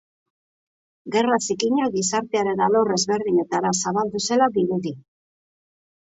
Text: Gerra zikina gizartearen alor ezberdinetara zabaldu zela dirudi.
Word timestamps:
Gerra 1.15 1.35
zikina 1.47 1.89
gizartearen 1.97 2.63
alor 2.67 2.89
ezberdinetara 2.95 3.73
zabaldu 3.83 4.23
zela 4.29 4.49
dirudi. 4.57 4.95